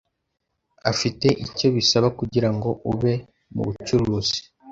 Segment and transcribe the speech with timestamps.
[0.91, 3.13] Afite icyo bisaba kugirango ube
[3.53, 4.39] mubucuruzi.